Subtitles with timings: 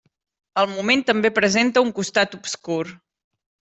[0.61, 2.83] El moment també presenta un costat obscur.